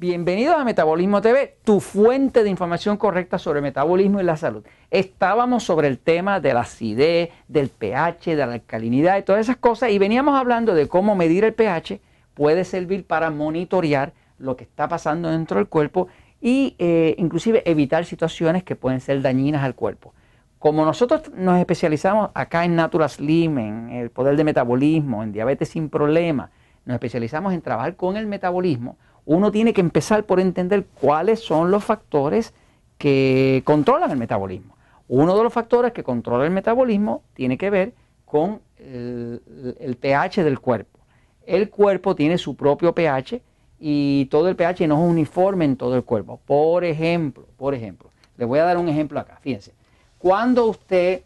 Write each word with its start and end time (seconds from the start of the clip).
Bienvenidos 0.00 0.56
a 0.56 0.64
Metabolismo 0.64 1.20
TV, 1.20 1.58
tu 1.62 1.78
fuente 1.78 2.42
de 2.42 2.48
información 2.48 2.96
correcta 2.96 3.38
sobre 3.38 3.60
metabolismo 3.60 4.18
y 4.18 4.24
la 4.24 4.38
salud. 4.38 4.64
Estábamos 4.90 5.62
sobre 5.64 5.88
el 5.88 5.98
tema 5.98 6.40
de 6.40 6.54
la 6.54 6.60
acidez, 6.60 7.28
del 7.48 7.68
pH, 7.68 8.34
de 8.34 8.46
la 8.46 8.54
alcalinidad 8.54 9.18
y 9.18 9.24
todas 9.24 9.42
esas 9.42 9.58
cosas 9.58 9.90
y 9.90 9.98
veníamos 9.98 10.40
hablando 10.40 10.72
de 10.72 10.88
cómo 10.88 11.16
medir 11.16 11.44
el 11.44 11.52
pH 11.52 12.00
puede 12.32 12.64
servir 12.64 13.06
para 13.06 13.28
monitorear 13.28 14.14
lo 14.38 14.56
que 14.56 14.64
está 14.64 14.88
pasando 14.88 15.28
dentro 15.28 15.58
del 15.58 15.68
cuerpo 15.68 16.08
y 16.40 16.76
eh, 16.78 17.14
inclusive 17.18 17.62
evitar 17.70 18.06
situaciones 18.06 18.64
que 18.64 18.76
pueden 18.76 19.02
ser 19.02 19.20
dañinas 19.20 19.62
al 19.62 19.74
cuerpo. 19.74 20.14
Como 20.58 20.86
nosotros 20.86 21.30
nos 21.34 21.58
especializamos 21.58 22.30
acá 22.32 22.64
en 22.64 22.74
Natural 22.74 23.10
Slim, 23.10 23.58
en 23.58 23.90
el 23.90 24.08
poder 24.08 24.38
de 24.38 24.44
metabolismo, 24.44 25.22
en 25.22 25.32
diabetes 25.32 25.68
sin 25.68 25.90
problema, 25.90 26.52
nos 26.86 26.94
especializamos 26.94 27.52
en 27.52 27.60
trabajar 27.60 27.96
con 27.96 28.16
el 28.16 28.26
metabolismo, 28.26 28.96
uno 29.24 29.50
tiene 29.50 29.72
que 29.72 29.80
empezar 29.80 30.24
por 30.24 30.40
entender 30.40 30.86
cuáles 31.00 31.40
son 31.40 31.70
los 31.70 31.84
factores 31.84 32.54
que 32.98 33.62
controlan 33.64 34.10
el 34.10 34.18
metabolismo. 34.18 34.76
Uno 35.08 35.36
de 35.36 35.42
los 35.42 35.52
factores 35.52 35.92
que 35.92 36.04
controla 36.04 36.44
el 36.44 36.50
metabolismo 36.50 37.22
tiene 37.34 37.58
que 37.58 37.70
ver 37.70 37.94
con 38.24 38.60
el, 38.78 39.96
pH 40.00 40.44
del 40.44 40.60
cuerpo. 40.60 41.00
El 41.44 41.68
cuerpo 41.68 42.14
tiene 42.14 42.38
su 42.38 42.54
propio 42.54 42.94
pH 42.94 43.42
y 43.80 44.26
todo 44.26 44.48
el 44.48 44.56
pH 44.56 44.86
no 44.86 45.02
es 45.02 45.10
uniforme 45.10 45.64
en 45.64 45.76
todo 45.76 45.96
el 45.96 46.04
cuerpo. 46.04 46.40
Por 46.46 46.84
ejemplo, 46.84 47.46
por 47.56 47.74
ejemplo, 47.74 48.10
les 48.36 48.46
voy 48.46 48.60
a 48.60 48.64
dar 48.64 48.76
un 48.76 48.88
ejemplo 48.88 49.18
acá. 49.18 49.38
Fíjense, 49.40 49.72
cuando 50.18 50.66
usted 50.66 51.22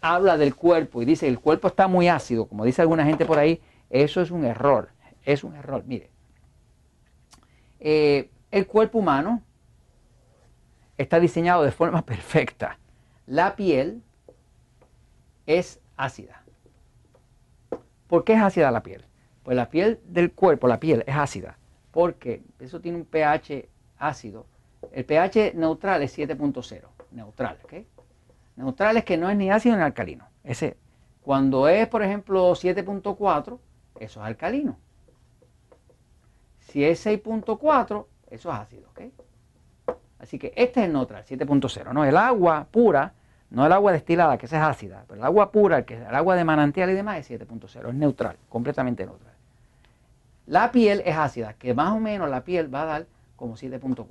habla 0.00 0.36
del 0.36 0.54
cuerpo 0.54 1.00
y 1.00 1.04
dice 1.04 1.28
el 1.28 1.38
cuerpo 1.38 1.68
está 1.68 1.88
muy 1.88 2.08
ácido, 2.08 2.46
como 2.46 2.64
dice 2.64 2.82
alguna 2.82 3.04
gente 3.04 3.24
por 3.24 3.38
ahí, 3.38 3.60
eso 3.88 4.20
es 4.20 4.30
un 4.30 4.44
error. 4.44 4.90
Es 5.24 5.44
un 5.44 5.54
error. 5.54 5.84
Mire, 5.86 6.10
eh, 7.84 8.30
el 8.52 8.66
cuerpo 8.68 8.98
humano 8.98 9.42
está 10.96 11.18
diseñado 11.18 11.64
de 11.64 11.72
forma 11.72 12.02
perfecta. 12.06 12.78
La 13.26 13.56
piel 13.56 14.02
es 15.46 15.80
ácida. 15.96 16.44
¿Por 18.06 18.24
qué 18.24 18.34
es 18.34 18.42
ácida 18.42 18.70
la 18.70 18.82
piel? 18.82 19.04
Pues 19.42 19.56
la 19.56 19.68
piel 19.68 20.00
del 20.04 20.32
cuerpo, 20.32 20.68
la 20.68 20.78
piel 20.78 21.02
es 21.06 21.16
ácida, 21.16 21.58
porque 21.90 22.42
eso 22.60 22.80
tiene 22.80 22.98
un 22.98 23.04
pH 23.04 23.68
ácido. 23.98 24.46
El 24.92 25.04
pH 25.04 25.54
neutral 25.54 26.02
es 26.02 26.16
7.0, 26.16 26.82
neutral. 27.10 27.58
Neutral 28.54 28.96
es 28.96 29.04
que 29.04 29.16
no 29.16 29.28
es 29.28 29.36
ni 29.36 29.50
ácido 29.50 29.76
ni 29.76 29.82
alcalino. 29.82 30.28
Ese, 30.44 30.76
cuando 31.22 31.68
es, 31.68 31.88
por 31.88 32.02
ejemplo, 32.02 32.52
7.4, 32.52 33.58
eso 33.98 34.20
es 34.20 34.26
alcalino. 34.26 34.76
Si 36.72 36.82
es 36.82 37.04
6.4, 37.04 38.06
eso 38.30 38.48
es 38.50 38.58
ácido, 38.58 38.88
¿ok? 38.88 39.02
Así 40.18 40.38
que 40.38 40.54
este 40.56 40.80
es 40.80 40.86
el 40.86 40.94
neutral, 40.94 41.22
7.0, 41.22 41.92
¿no? 41.92 42.02
El 42.02 42.16
agua 42.16 42.66
pura, 42.70 43.12
no 43.50 43.66
el 43.66 43.72
agua 43.72 43.92
destilada, 43.92 44.38
que 44.38 44.46
esa 44.46 44.56
es 44.56 44.62
ácida, 44.62 45.04
pero 45.06 45.20
el 45.20 45.26
agua 45.26 45.52
pura, 45.52 45.84
que 45.84 45.96
es 45.96 46.00
el 46.00 46.14
agua 46.14 46.34
de 46.34 46.44
manantial 46.44 46.88
y 46.88 46.94
demás, 46.94 47.18
es 47.18 47.38
7.0, 47.40 47.90
es 47.90 47.94
neutral, 47.94 48.38
completamente 48.48 49.04
neutral. 49.04 49.34
La 50.46 50.72
piel 50.72 51.02
es 51.04 51.14
ácida, 51.14 51.52
que 51.52 51.74
más 51.74 51.92
o 51.92 52.00
menos 52.00 52.30
la 52.30 52.42
piel 52.42 52.74
va 52.74 52.84
a 52.84 52.86
dar 52.86 53.06
como 53.36 53.54
7.4. 53.54 54.06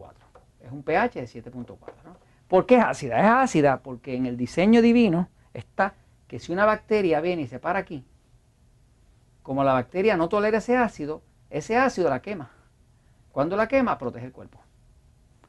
Es 0.64 0.72
un 0.72 0.84
pH 0.84 1.20
de 1.20 1.26
7.4, 1.26 1.66
¿no? 2.06 2.16
¿Por 2.48 2.68
qué 2.68 2.76
es 2.76 2.84
ácida? 2.84 3.20
Es 3.20 3.26
ácida 3.26 3.82
porque 3.82 4.16
en 4.16 4.28
el 4.28 4.38
diseño 4.38 4.84
divino 4.84 5.30
está 5.56 5.96
que 6.28 6.38
si 6.38 6.54
una 6.54 6.66
bacteria 6.66 7.22
viene 7.22 7.42
y 7.42 7.48
se 7.48 7.58
para 7.58 7.80
aquí, 7.80 8.06
como 9.42 9.64
la 9.64 9.74
bacteria 9.74 10.16
no 10.16 10.30
tolera 10.30 10.60
ese 10.60 10.78
ácido, 10.78 11.24
ese 11.52 11.78
ácido 11.78 12.10
la 12.10 12.22
quema. 12.22 12.50
Cuando 13.32 13.56
la 13.56 13.68
quema, 13.68 13.98
protege 13.98 14.26
el 14.26 14.32
cuerpo. 14.32 14.60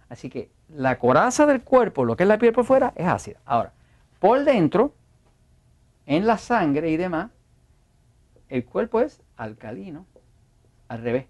Así 0.09 0.29
que 0.29 0.51
la 0.69 0.99
coraza 0.99 1.47
del 1.47 1.63
cuerpo, 1.63 2.05
lo 2.05 2.17
que 2.17 2.25
es 2.25 2.29
la 2.29 2.39
piel 2.39 2.53
por 2.53 2.65
fuera, 2.65 2.93
es 2.97 3.07
ácida. 3.07 3.41
Ahora, 3.47 3.73
por 4.19 4.45
dentro, 4.45 4.93
en 6.05 6.27
la 6.27 6.37
sangre 6.39 6.91
y 6.91 6.97
demás, 6.97 7.31
el 8.49 8.65
cuerpo 8.65 9.01
es 9.01 9.23
alcalino, 9.37 10.05
al 10.89 11.03
revés. 11.03 11.27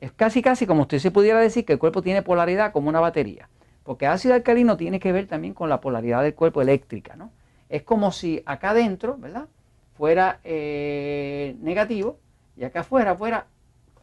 Es 0.00 0.12
casi 0.12 0.40
casi 0.40 0.66
como 0.66 0.82
usted 0.82 1.00
se 1.00 1.10
pudiera 1.10 1.40
decir 1.40 1.64
que 1.64 1.74
el 1.74 1.78
cuerpo 1.78 2.02
tiene 2.02 2.22
polaridad 2.22 2.72
como 2.72 2.88
una 2.88 3.00
batería. 3.00 3.48
Porque 3.82 4.06
ácido 4.06 4.34
alcalino 4.34 4.76
tiene 4.76 5.00
que 5.00 5.12
ver 5.12 5.26
también 5.26 5.54
con 5.54 5.68
la 5.68 5.80
polaridad 5.80 6.22
del 6.22 6.34
cuerpo 6.34 6.62
eléctrica, 6.62 7.16
¿no? 7.16 7.32
Es 7.68 7.82
como 7.82 8.12
si 8.12 8.42
acá 8.46 8.70
adentro, 8.70 9.18
¿verdad? 9.18 9.48
Fuera 9.96 10.40
eh, 10.44 11.56
negativo 11.60 12.18
y 12.58 12.64
acá 12.64 12.80
afuera 12.80 13.14
fuera 13.14 13.46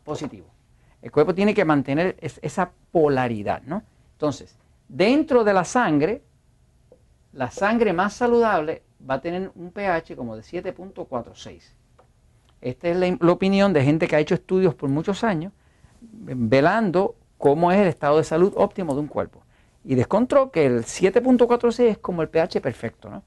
positivo. 0.03 0.47
El 1.01 1.11
cuerpo 1.11 1.35
tiene 1.35 1.53
que 1.53 1.65
mantener 1.65 2.17
esa 2.19 2.71
polaridad, 2.91 3.61
¿no? 3.63 3.83
Entonces, 4.13 4.57
dentro 4.87 5.43
de 5.43 5.53
la 5.53 5.65
sangre, 5.65 6.23
la 7.33 7.51
sangre 7.51 7.93
más 7.93 8.13
saludable 8.13 8.81
va 9.07 9.15
a 9.15 9.21
tener 9.21 9.51
un 9.55 9.71
pH 9.71 10.15
como 10.15 10.35
de 10.35 10.41
7.46. 10.41 11.61
Esta 12.61 12.87
es 12.87 12.97
la, 12.97 13.31
opinión 13.31 13.73
de 13.73 13.83
gente 13.83 14.07
que 14.07 14.15
ha 14.15 14.19
hecho 14.19 14.35
estudios 14.35 14.73
por 14.73 14.89
muchos 14.89 15.23
años, 15.23 15.51
velando 16.01 17.15
cómo 17.37 17.71
es 17.71 17.79
el 17.79 17.87
estado 17.87 18.17
de 18.17 18.23
salud 18.23 18.53
óptimo 18.55 18.95
de 18.95 19.01
un 19.01 19.07
cuerpo. 19.07 19.43
Y 19.83 19.95
descontró 19.95 20.49
que 20.49 20.65
el 20.65 20.85
7.46 20.85 21.79
es 21.81 21.97
como 21.99 22.23
el 22.23 22.29
pH 22.29 22.61
perfecto, 22.61 23.09
¿no? 23.09 23.23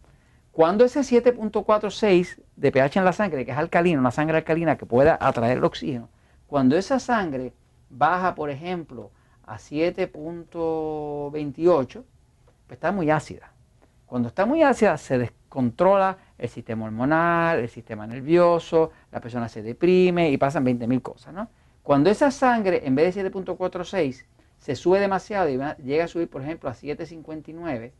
Cuando 0.50 0.84
ese 0.84 1.00
7.46 1.00 2.40
de 2.58 2.72
pH 2.72 2.98
en 2.98 3.04
la 3.04 3.12
sangre, 3.12 3.44
que 3.44 3.52
es 3.52 3.58
alcalino, 3.58 4.00
una 4.00 4.10
sangre 4.10 4.38
alcalina 4.38 4.76
que 4.76 4.86
pueda 4.86 5.16
atraer 5.20 5.58
el 5.58 5.64
oxígeno, 5.64 6.08
cuando 6.46 6.76
esa 6.76 6.98
sangre 6.98 7.52
baja, 7.88 8.34
por 8.34 8.50
ejemplo, 8.50 9.12
a 9.46 9.58
7.28, 9.58 12.02
pues 12.66 12.76
está 12.76 12.90
muy 12.92 13.10
ácida. 13.10 13.52
Cuando 14.06 14.28
está 14.28 14.46
muy 14.46 14.62
ácida 14.62 14.96
se 14.96 15.18
descontrola 15.18 16.16
el 16.36 16.48
sistema 16.48 16.86
hormonal, 16.86 17.58
el 17.58 17.68
sistema 17.68 18.06
nervioso, 18.06 18.92
la 19.12 19.20
persona 19.20 19.48
se 19.48 19.62
deprime 19.62 20.30
y 20.30 20.38
pasan 20.38 20.64
20.000 20.64 21.02
cosas. 21.02 21.34
¿no? 21.34 21.48
Cuando 21.82 22.10
esa 22.10 22.30
sangre, 22.30 22.86
en 22.86 22.94
vez 22.94 23.14
de 23.14 23.30
7.46, 23.30 24.24
se 24.58 24.74
sube 24.74 25.00
demasiado 25.00 25.48
y 25.48 25.58
llega 25.84 26.04
a 26.04 26.08
subir, 26.08 26.28
por 26.28 26.42
ejemplo, 26.42 26.68
a 26.68 26.74
7.59, 26.74 27.92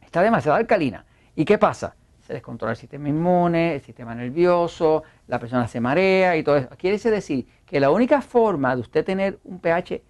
está 0.00 0.22
demasiado 0.22 0.56
alcalina. 0.56 1.06
¿Y 1.36 1.44
qué 1.44 1.58
pasa? 1.58 1.94
Se 2.26 2.32
descontrola 2.32 2.72
el 2.72 2.78
sistema 2.78 3.10
inmune, 3.10 3.74
el 3.74 3.80
sistema 3.82 4.14
nervioso, 4.14 5.02
la 5.26 5.38
persona 5.38 5.68
se 5.68 5.78
marea 5.78 6.36
y 6.36 6.42
todo 6.42 6.56
eso. 6.56 6.68
Quiere 6.78 6.98
decir 6.98 7.46
que 7.66 7.78
la 7.80 7.90
única 7.90 8.22
forma 8.22 8.74
de 8.74 8.80
usted 8.80 9.04
tener 9.04 9.38
un 9.44 9.60
pH 9.60 10.02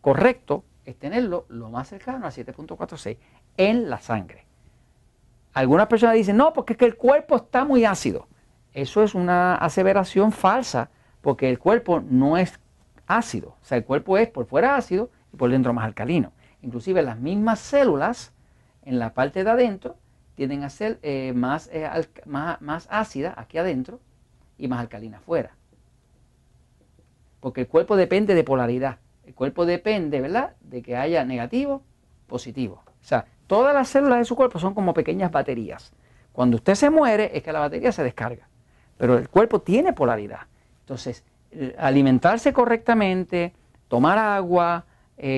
correcto 0.00 0.64
es 0.84 0.96
tenerlo 0.96 1.46
lo 1.48 1.68
más 1.68 1.88
cercano 1.88 2.26
a 2.26 2.30
7.46 2.30 3.18
en 3.56 3.90
la 3.90 4.00
sangre. 4.00 4.46
Algunas 5.52 5.88
personas 5.88 6.14
dicen, 6.14 6.36
no, 6.36 6.52
porque 6.52 6.74
es 6.74 6.78
que 6.78 6.84
el 6.84 6.96
cuerpo 6.96 7.34
está 7.34 7.64
muy 7.64 7.84
ácido. 7.84 8.28
Eso 8.72 9.02
es 9.02 9.16
una 9.16 9.56
aseveración 9.56 10.30
falsa, 10.30 10.90
porque 11.20 11.50
el 11.50 11.58
cuerpo 11.58 12.00
no 12.00 12.36
es 12.36 12.60
ácido. 13.08 13.56
O 13.60 13.64
sea, 13.64 13.76
el 13.76 13.84
cuerpo 13.84 14.16
es 14.16 14.28
por 14.28 14.46
fuera 14.46 14.76
ácido 14.76 15.10
y 15.32 15.36
por 15.36 15.50
dentro 15.50 15.72
más 15.72 15.84
alcalino. 15.84 16.32
Inclusive 16.62 17.02
las 17.02 17.18
mismas 17.18 17.58
células 17.58 18.32
en 18.82 19.00
la 19.00 19.14
parte 19.14 19.42
de 19.42 19.50
adentro 19.50 19.96
tienden 20.34 20.64
a 20.64 20.70
ser 20.70 20.98
eh, 21.02 21.32
más, 21.34 21.68
eh, 21.72 21.88
más, 22.26 22.60
más 22.60 22.88
ácida 22.90 23.34
aquí 23.36 23.58
adentro 23.58 24.00
y 24.58 24.68
más 24.68 24.80
alcalina 24.80 25.18
afuera. 25.18 25.54
Porque 27.40 27.62
el 27.62 27.68
cuerpo 27.68 27.96
depende 27.96 28.34
de 28.34 28.44
polaridad. 28.44 28.98
El 29.24 29.34
cuerpo 29.34 29.66
depende, 29.66 30.20
¿verdad?, 30.20 30.54
de 30.60 30.82
que 30.82 30.96
haya 30.96 31.24
negativo, 31.24 31.82
positivo. 32.26 32.82
O 32.86 33.04
sea, 33.04 33.26
todas 33.46 33.74
las 33.74 33.88
células 33.88 34.18
de 34.18 34.24
su 34.24 34.36
cuerpo 34.36 34.58
son 34.58 34.74
como 34.74 34.94
pequeñas 34.94 35.30
baterías. 35.30 35.92
Cuando 36.32 36.56
usted 36.56 36.74
se 36.74 36.90
muere 36.90 37.30
es 37.36 37.42
que 37.42 37.52
la 37.52 37.60
batería 37.60 37.92
se 37.92 38.02
descarga. 38.02 38.48
Pero 38.98 39.16
el 39.16 39.28
cuerpo 39.28 39.60
tiene 39.60 39.92
polaridad. 39.92 40.40
Entonces, 40.80 41.24
eh, 41.50 41.74
alimentarse 41.78 42.52
correctamente, 42.52 43.54
tomar 43.88 44.18
agua, 44.18 44.84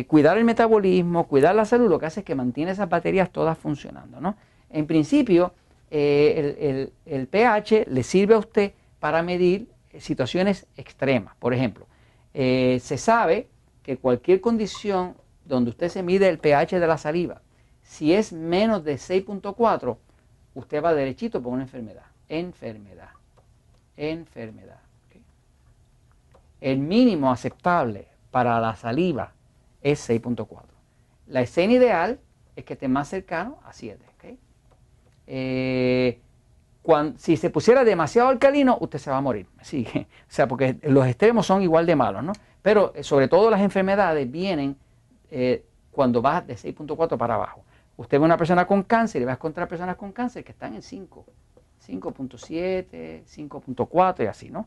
cuidar 0.07 0.39
el 0.39 0.45
metabolismo, 0.45 1.27
cuidar 1.27 1.57
la 1.57 1.65
salud, 1.65 1.91
lo 1.91 1.99
que 1.99 2.07
hace 2.07 2.21
es 2.21 2.27
que 2.27 2.37
mantiene 2.37 2.71
esas 2.71 2.89
baterías 2.89 3.31
todas 3.31 3.59
funcionando. 3.59 4.21
¿no? 4.21 4.37
En 4.73 4.87
principio, 4.87 5.53
eh, 5.91 6.91
el, 7.05 7.27
pH 7.29 7.85
le 7.87 8.03
sirve 8.03 8.35
a 8.35 8.39
usted 8.39 8.73
para 8.99 9.23
medir 9.23 9.69
situaciones 9.99 10.67
extremas. 10.77 11.37
Por 11.37 11.53
ejemplo, 11.53 11.87
eh, 12.33 12.81
se 12.83 12.97
sabe 12.97 13.49
que 13.83 13.99
cualquier 13.99 14.41
condición 14.41 15.15
donde 15.45 15.71
usted 15.71 15.91
se 15.91 16.03
mide 16.03 16.29
el 16.29 16.39
pH 16.39 16.81
de 16.81 16.87
la 16.87 16.97
saliva, 16.97 17.43
si 17.83 18.15
es 18.15 18.33
menos 18.33 18.85
de 18.85 18.95
6.4, 18.95 19.99
usted 20.55 20.83
va 20.83 20.95
derechito 20.95 21.43
por 21.43 21.53
una 21.53 21.63
enfermedad. 21.63 22.07
Enfermedad. 22.29 23.11
Enfermedad. 23.97 24.81
El 26.61 26.79
mínimo 26.79 27.31
aceptable 27.31 28.07
para 28.31 28.59
la 28.61 28.77
saliva 28.77 29.35
es 29.83 30.09
6.4. 30.09 30.63
La 31.27 31.43
escena 31.43 31.75
ideal 31.75 32.21
es 32.57 32.65
que 32.65 32.75
esté 32.75 32.89
más 32.89 33.09
cercano 33.09 33.59
a 33.65 33.73
7. 33.73 34.13
Eh, 35.27 36.21
si 37.17 37.37
se 37.37 37.51
pusiera 37.51 37.85
demasiado 37.85 38.29
alcalino, 38.29 38.77
usted 38.81 38.99
se 38.99 39.11
va 39.11 39.19
a 39.19 39.21
morir. 39.21 39.47
Sí, 39.63 39.87
o 39.95 40.07
sea, 40.29 40.49
porque 40.49 40.79
los 40.83 41.07
extremos 41.07 41.47
son 41.47 41.63
igual 41.63 41.87
de 41.87 41.97
malos, 41.97 42.25
¿no? 42.25 42.33
Pero 42.63 42.93
eh, 42.95 43.03
sobre 43.03 43.29
todo 43.29 43.51
las 43.51 43.61
enfermedades 43.61 44.31
vienen 44.31 44.77
eh, 45.31 45.65
cuando 45.91 46.23
vas 46.23 46.47
de 46.47 46.55
6.4 46.55 47.17
para 47.17 47.35
abajo. 47.35 47.65
Usted 47.97 48.19
ve 48.19 48.25
una 48.25 48.37
persona 48.37 48.67
con 48.67 48.83
cáncer 48.83 49.23
y 49.23 49.25
va 49.25 49.33
a 49.33 49.35
encontrar 49.35 49.69
personas 49.69 49.97
con 49.97 50.13
cáncer 50.13 50.43
que 50.45 50.53
están 50.53 50.75
en 50.75 50.83
5, 50.83 51.25
5.7, 51.87 53.23
5.4 53.25 54.25
y 54.25 54.27
así, 54.27 54.51
¿no? 54.51 54.67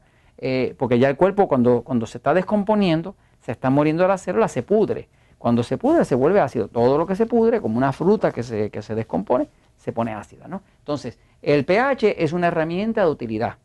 Porque 0.77 0.99
ya 0.99 1.09
el 1.09 1.15
cuerpo 1.15 1.47
cuando, 1.47 1.81
cuando 1.81 2.05
se 2.05 2.17
está 2.17 2.33
descomponiendo, 2.33 3.15
se 3.41 3.51
está 3.51 3.69
muriendo 3.69 4.07
la 4.07 4.17
célula, 4.17 4.47
se 4.47 4.63
pudre. 4.63 5.09
Cuando 5.37 5.63
se 5.63 5.77
pudre 5.77 6.05
se 6.05 6.15
vuelve 6.15 6.39
ácido. 6.39 6.67
Todo 6.67 6.97
lo 6.97 7.05
que 7.05 7.15
se 7.15 7.25
pudre, 7.25 7.61
como 7.61 7.77
una 7.77 7.91
fruta 7.91 8.31
que 8.31 8.43
se, 8.43 8.69
que 8.69 8.81
se 8.81 8.95
descompone, 8.95 9.47
se 9.85 9.93
pone 9.93 10.15
ácida, 10.15 10.47
¿no? 10.47 10.63
Entonces, 10.79 11.19
el 11.43 11.63
pH 11.63 12.23
es 12.23 12.33
una 12.33 12.47
herramienta 12.47 13.05
de 13.05 13.11
utilidad. 13.11 13.57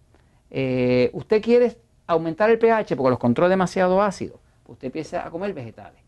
Eh, 0.50 1.08
usted 1.14 1.40
quiere 1.40 1.78
aumentar 2.06 2.50
el 2.50 2.58
pH 2.58 2.94
porque 2.94 3.08
los 3.08 3.18
controla 3.18 3.48
demasiado 3.48 4.02
ácido. 4.02 4.38
Pues 4.64 4.74
usted 4.74 4.86
empieza 4.88 5.26
a 5.26 5.30
comer 5.30 5.54
vegetales. 5.54 6.02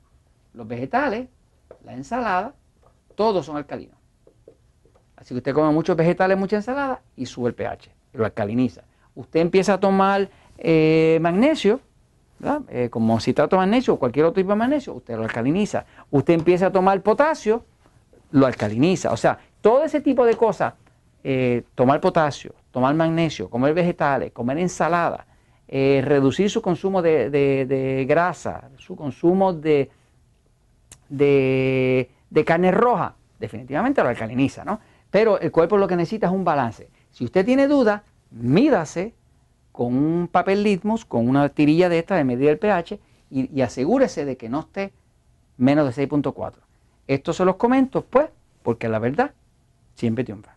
Los 0.53 0.69
vegetales, 0.69 1.29
la 1.83 1.95
ensalada, 1.95 2.55
todos 3.15 3.47
son 3.47 3.57
alcalinos. 3.57 3.97
Así 5.17 5.29
que 5.33 5.39
usted 5.39 5.55
come 5.55 5.73
muchos 5.73 5.97
vegetales, 5.97 6.37
mucha 6.37 6.57
ensalada 6.57 7.01
y 7.17 7.25
sube 7.25 7.49
el 7.49 7.55
pH, 7.55 7.91
lo 8.13 8.27
alcaliniza. 8.27 8.83
Usted 9.15 9.41
empieza 9.41 9.75
a 9.75 9.81
tomar 9.81 10.29
eh, 10.59 11.19
magnesio, 11.23 11.81
eh, 12.69 12.91
como 12.91 13.19
citrato 13.19 13.57
magnesio 13.57 13.95
o 13.95 13.99
cualquier 13.99 14.27
otro 14.27 14.43
tipo 14.43 14.51
de 14.51 14.57
magnesio, 14.57 14.93
usted 14.93 15.17
lo 15.17 15.23
alcaliniza. 15.23 15.87
Usted 16.11 16.35
empieza 16.35 16.67
a 16.67 16.71
tomar 16.71 17.01
potasio, 17.01 17.65
lo 18.33 18.47
alcaliniza. 18.47 19.13
O 19.13 19.17
sea, 19.17 19.39
todo 19.63 19.85
ese 19.85 20.01
tipo 20.01 20.27
de 20.27 20.37
cosas 20.37 20.75
eh, 21.25 21.63
tomar 21.77 22.01
potasio, 22.01 22.53
tomar 22.73 22.95
magnesio, 22.95 23.49
comer 23.49 23.73
vegetales, 23.75 24.33
comer 24.33 24.59
ensalada, 24.59 25.27
eh, 25.69 26.03
reducir 26.05 26.51
su 26.51 26.61
consumo 26.61 27.01
de, 27.01 28.05
grasa, 28.09 28.69
su 28.77 28.97
consumo 28.97 29.53
de, 29.53 29.89
de, 31.09 32.45
carne 32.45 32.73
roja, 32.73 33.15
definitivamente 33.39 34.03
lo 34.03 34.09
alcaliniza, 34.09 34.65
¿no? 34.65 34.81
Pero 35.11 35.39
el 35.39 35.53
cuerpo 35.53 35.77
lo 35.77 35.87
que 35.87 35.97
necesita 35.97 36.27
es 36.27 36.33
un 36.33 36.45
balance. 36.45 36.91
Si 37.13 37.25
usted 37.25 37.45
tiene 37.45 37.69
duda, 37.69 38.03
mídase 38.33 39.15
con 39.71 39.95
un 39.97 40.29
papel 40.29 40.65
litmus, 40.65 41.05
con 41.05 41.29
una 41.29 41.49
tirilla 41.51 41.89
de 41.89 42.01
esta 42.01 42.17
de 42.17 42.25
medir 42.25 42.49
el 42.49 42.59
pH 42.59 42.99
y 43.31 43.61
asegúrese 43.63 44.25
de 44.25 44.37
que 44.37 44.49
no 44.49 44.61
esté 44.61 44.93
menos 45.57 45.95
de 45.95 46.09
6.4. 46.09 46.55
Esto 47.07 47.33
se 47.33 47.45
los 47.45 47.57
comento, 47.57 48.03
pues, 48.03 48.29
porque 48.63 48.89
la 48.89 48.99
verdad 48.99 49.33
siempre 49.95 50.25
triunfa. 50.25 50.57